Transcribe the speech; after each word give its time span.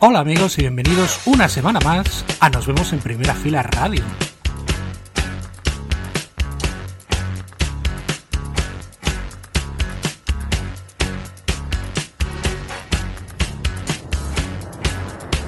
Hola 0.00 0.20
amigos 0.20 0.56
y 0.58 0.62
bienvenidos 0.62 1.20
una 1.26 1.48
semana 1.48 1.80
más 1.80 2.24
a 2.40 2.48
Nos 2.48 2.66
vemos 2.66 2.92
en 2.92 3.00
primera 3.00 3.34
fila 3.34 3.62
radio. 3.62 4.02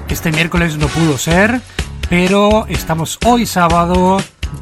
Este 0.09 0.31
miércoles 0.31 0.77
no 0.77 0.87
pudo 0.87 1.17
ser, 1.17 1.61
pero 2.09 2.67
estamos 2.67 3.17
hoy 3.25 3.47
sábado 3.47 4.17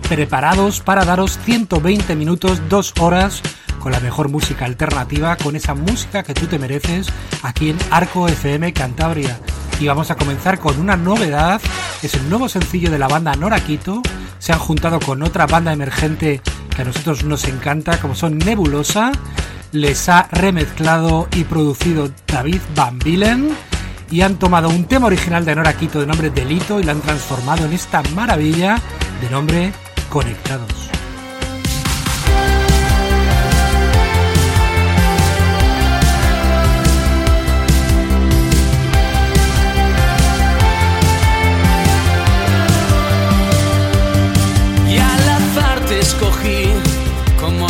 preparados 0.08 0.80
para 0.80 1.04
daros 1.04 1.38
120 1.44 2.16
minutos, 2.16 2.62
2 2.70 2.94
horas 3.00 3.42
con 3.80 3.92
la 3.92 4.00
mejor 4.00 4.30
música 4.30 4.66
alternativa, 4.66 5.36
con 5.38 5.56
esa 5.56 5.74
música 5.74 6.24
que 6.24 6.34
tú 6.34 6.48
te 6.48 6.60
mereces 6.60 7.08
aquí 7.44 7.70
en 7.70 7.78
Arco 7.92 8.28
FM 8.28 8.74
Cantabria 8.74 9.40
y 9.80 9.88
vamos 9.88 10.12
a 10.12 10.16
comenzar 10.16 10.60
con 10.60 10.80
una 10.80 10.98
novedad. 10.98 11.62
Es 12.04 12.14
el 12.14 12.30
nuevo 12.30 12.50
sencillo 12.50 12.92
de 12.92 13.00
la 13.00 13.08
banda 13.08 13.34
Noraquito. 13.36 14.02
Se 14.38 14.52
han 14.52 14.60
juntado 14.60 15.00
con 15.00 15.24
otra 15.24 15.48
banda 15.48 15.72
emergente 15.72 16.42
que 16.76 16.82
a 16.82 16.86
nosotros 16.86 17.24
nos 17.24 17.46
encanta, 17.46 18.00
como 18.00 18.16
son 18.16 18.38
Nebulosa. 18.38 19.12
Les 19.72 20.10
ha 20.10 20.28
remezclado 20.32 21.28
y 21.36 21.44
producido 21.44 22.12
David 22.28 22.62
Van 22.76 23.00
Villen 23.00 23.56
y 24.12 24.22
han 24.22 24.38
tomado 24.38 24.70
un 24.70 24.86
tema 24.86 25.08
original 25.08 25.46
de 25.46 25.56
Noraquito 25.56 26.00
de 26.00 26.08
nombre 26.08 26.30
Delito 26.30 26.80
y 26.80 26.84
lo 26.84 26.92
han 26.92 27.02
transformado 27.02 27.66
en 27.66 27.74
esta 27.74 28.02
maravilla 28.16 28.80
de 29.22 29.30
nombre 29.30 29.72
Conectados. 30.10 30.99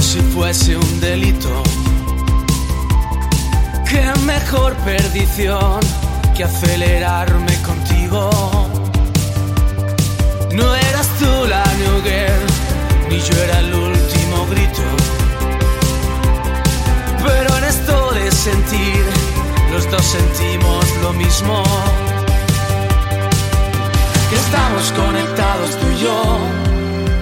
Si 0.10 0.22
fuese 0.22 0.76
un 0.76 1.00
delito. 1.00 1.62
Qué 3.88 4.12
mejor 4.26 4.74
perdición 4.78 5.80
que 6.36 6.46
acelerarme 6.46 7.54
contigo. 7.62 8.32
No 10.52 10.76
eras 10.76 11.08
tú 11.20 11.32
la 11.48 11.64
New 11.82 11.98
ni 13.10 13.20
yo 13.20 13.36
era 13.44 13.60
el 13.60 13.72
último 13.72 14.48
grito. 14.50 14.86
Pero 17.24 17.58
en 17.60 17.64
esto 17.66 18.12
de 18.14 18.32
sentir, 18.32 19.06
los 19.72 19.92
dos 19.92 20.06
sentimos 20.06 20.86
lo 21.04 21.14
mismo. 21.14 21.62
Que 24.30 24.36
estamos 24.36 24.92
conectados 24.94 25.70
tú 25.80 25.86
y 25.96 25.98
yo 26.04 26.40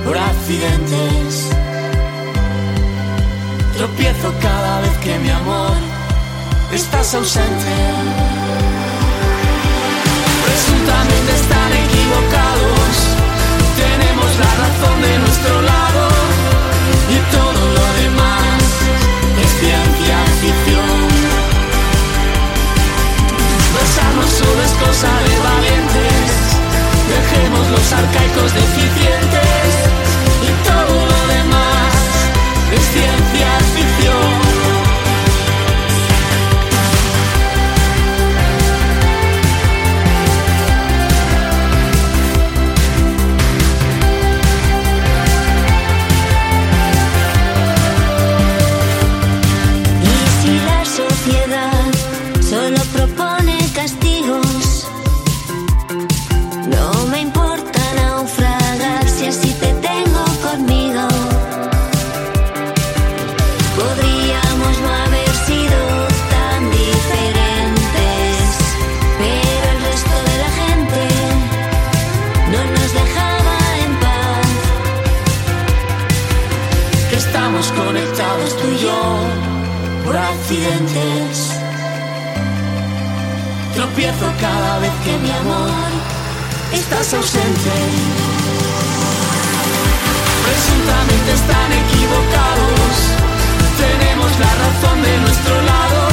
por 0.06 0.18
accidentes 0.18 1.67
Tropiezo 3.78 4.34
cada 4.42 4.82
vez 4.82 4.98
que 5.04 5.20
mi 5.20 5.30
amor 5.30 5.78
estás 6.74 7.14
ausente. 7.14 8.18
Cada 84.06 84.78
vez 84.78 84.92
que 85.04 85.18
mi 85.18 85.32
amor 85.32 85.72
estás 86.72 87.14
ausente. 87.16 87.72
Presuntamente 90.46 91.32
están 91.34 91.72
equivocados, 91.74 92.94
tenemos 93.80 94.40
la 94.40 94.54
razón 94.54 95.02
de 95.02 95.18
nuestro 95.18 95.62
lado 95.64 96.10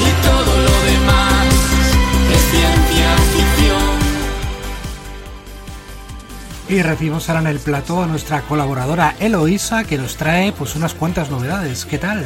y 0.00 0.10
todo 0.24 0.56
lo 0.62 0.82
demás 0.90 1.46
es 2.32 2.42
ciencia 2.50 3.16
ficción. 3.34 3.98
Y 6.70 6.82
recibimos 6.82 7.28
ahora 7.28 7.42
en 7.42 7.46
el 7.48 7.60
plató 7.60 8.02
a 8.02 8.06
nuestra 8.06 8.40
colaboradora 8.42 9.14
Eloísa 9.20 9.84
que 9.84 9.98
nos 9.98 10.16
trae 10.16 10.52
pues 10.52 10.74
unas 10.74 10.94
cuantas 10.94 11.28
novedades. 11.28 11.84
¿Qué 11.84 11.98
tal? 11.98 12.24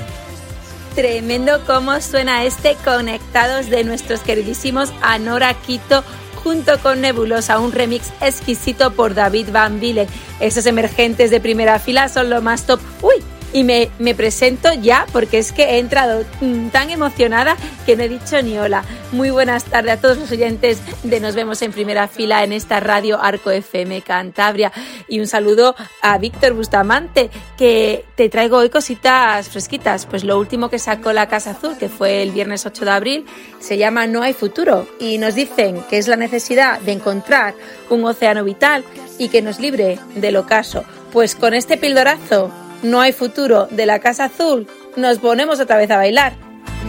Tremendo 0.95 1.65
cómo 1.67 1.99
suena 2.03 2.45
este 2.45 2.77
Conectados 2.85 3.71
de 3.71 3.83
nuestros 3.83 4.21
queridísimos 4.21 4.93
Anora 5.01 5.55
Quito 5.55 6.05
junto 6.43 6.79
con 6.81 7.01
Nebulosa, 7.01 7.59
un 7.61 7.73
remix 7.73 8.13
exquisito 8.21 8.93
por 8.93 9.15
David 9.15 9.49
Van 9.53 9.81
Villen. 9.81 10.09
Esos 10.41 10.67
emergentes 10.67 11.31
de 11.31 11.41
primera 11.41 11.79
fila 11.79 12.09
son 12.09 12.29
lo 12.29 12.43
más 12.43 12.67
top. 12.67 12.81
¡Uy! 13.01 13.32
Y 13.53 13.65
me, 13.65 14.15
presento 14.15 14.73
ya 14.73 15.07
porque 15.13 15.39
es 15.39 15.53
que 15.53 15.65
he 15.65 15.79
entrado 15.79 16.25
tan 16.73 16.91
emocionada 16.91 17.57
que 17.85 17.97
no 17.97 18.03
he 18.03 18.09
dicho 18.09 18.41
ni 18.43 18.59
hola. 18.59 18.85
Muy 19.13 19.31
buenas 19.31 19.65
tardes 19.65 19.93
a 19.93 20.01
todos 20.01 20.19
los 20.19 20.31
oyentes 20.31 20.81
de 21.03 21.21
Nos 21.21 21.35
vemos 21.35 21.61
en 21.63 21.73
primera 21.73 22.09
fila 22.09 22.45
en 22.45 22.53
esta 22.53 22.81
radio 22.81 23.21
Arco 23.21 23.51
FM 23.51 24.01
Cantabria 24.03 24.73
y 25.09 25.21
un 25.21 25.27
saludo 25.27 25.75
a 26.01 26.19
Víctor 26.19 26.55
Bustamante 26.55 27.31
que 27.59 28.05
te 28.15 28.29
traigo 28.29 28.57
hoy 28.57 28.71
cositas 28.71 29.49
fresquitas. 29.49 30.07
Pues 30.07 30.25
lo 30.25 30.39
último 30.39 30.71
que 30.71 30.79
sacó 30.79 31.13
la 31.13 31.29
Casa 31.29 31.51
Azul, 31.51 31.77
que 31.77 31.89
fue 31.89 32.23
el 32.23 32.31
viernes 32.31 32.65
8 32.65 32.85
de 32.85 32.91
abril, 32.91 33.27
se 33.61 33.77
llama 33.77 34.07
No 34.07 34.23
hay 34.23 34.33
futuro 34.33 34.89
y 34.99 35.19
nos 35.19 35.35
dicen 35.35 35.83
que 35.91 35.99
es 35.99 36.09
la 36.09 36.17
necesidad 36.17 36.81
de 36.81 36.93
encontrar 36.93 37.55
un 37.91 38.05
océano 38.05 38.45
vital 38.45 38.85
y 39.19 39.29
que 39.29 39.43
nos 39.43 39.61
libre 39.61 39.99
del 40.15 40.37
ocaso. 40.37 40.85
Pues 41.13 41.35
con 41.35 41.53
este 41.53 41.77
pildorazo 41.77 42.51
no 42.83 43.01
hay 43.01 43.13
futuro 43.13 43.67
de 43.71 43.87
la 43.87 43.99
Casa 43.99 44.25
Azul, 44.25 44.67
nos 44.97 45.19
ponemos 45.19 45.61
otra 45.61 45.77
vez 45.77 45.91
a 45.91 45.97
bailar. 45.97 46.35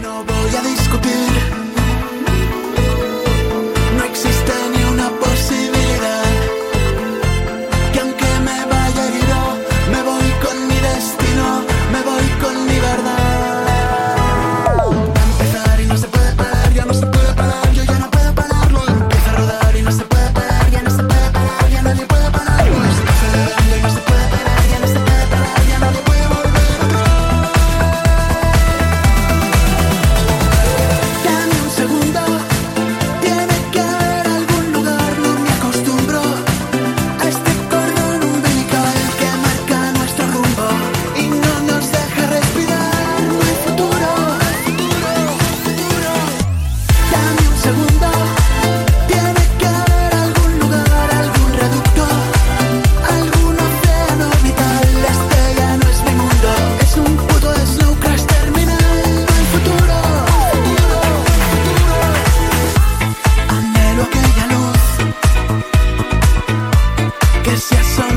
No 0.02 0.24
voy 0.24 0.56
a 0.56 0.62
discutir 0.62 1.33
que 67.44 67.56
seas 67.58 68.13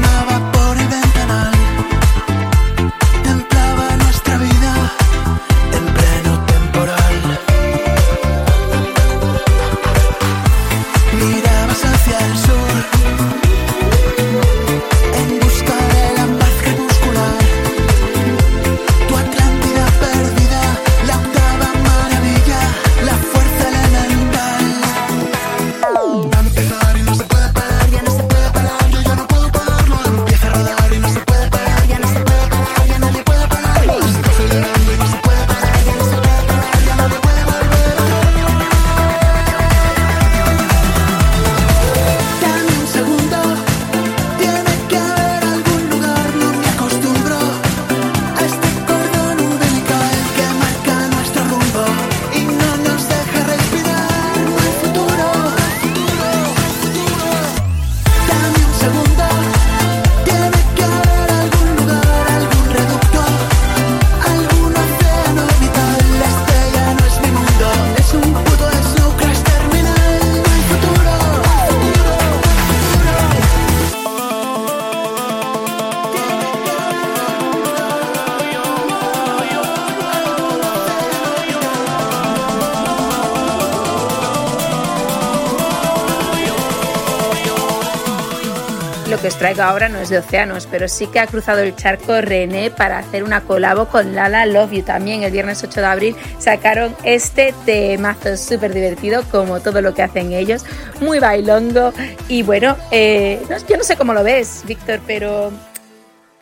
Lo 89.09 89.17
que 89.21 89.29
os 89.29 89.37
traigo 89.37 89.61
ahora 89.61 89.87
no 89.87 89.99
es 89.99 90.09
de 90.09 90.17
océanos, 90.17 90.67
pero 90.67 90.89
sí 90.89 91.07
que 91.07 91.21
ha 91.21 91.27
cruzado 91.27 91.61
el 91.61 91.73
charco 91.77 92.19
René 92.19 92.71
para 92.71 92.99
hacer 92.99 93.23
una 93.23 93.39
colabo 93.39 93.85
con 93.87 94.13
Lala 94.13 94.45
Love 94.45 94.73
You. 94.73 94.83
También 94.83 95.23
el 95.23 95.31
viernes 95.31 95.63
8 95.63 95.79
de 95.79 95.85
abril 95.85 96.15
sacaron 96.39 96.93
este 97.03 97.53
temazo 97.65 98.35
súper 98.35 98.73
divertido, 98.73 99.23
como 99.31 99.61
todo 99.61 99.81
lo 99.81 99.93
que 99.93 100.03
hacen 100.03 100.33
ellos, 100.33 100.65
muy 100.99 101.19
bailongo. 101.19 101.93
Y 102.27 102.43
bueno, 102.43 102.75
eh, 102.91 103.41
yo 103.69 103.77
no 103.77 103.83
sé 103.85 103.95
cómo 103.95 104.13
lo 104.13 104.25
ves, 104.25 104.63
Víctor, 104.67 104.99
pero 105.07 105.53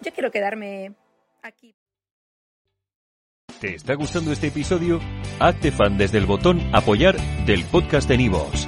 yo 0.01 0.11
quiero 0.11 0.31
quedarme 0.31 0.93
aquí. 1.43 1.75
¿Te 3.59 3.75
está 3.75 3.93
gustando 3.93 4.31
este 4.31 4.47
episodio? 4.47 4.99
Hazte 5.39 5.71
fan 5.71 5.99
desde 5.99 6.17
el 6.17 6.25
botón 6.25 6.61
Apoyar 6.73 7.15
del 7.45 7.63
podcast 7.65 8.09
de 8.09 8.17
Nivos. 8.17 8.67